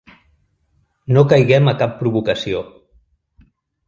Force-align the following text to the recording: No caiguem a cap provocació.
No 1.17 1.23
caiguem 1.33 1.69
a 1.71 1.75
cap 1.81 1.93
provocació. 1.99 2.63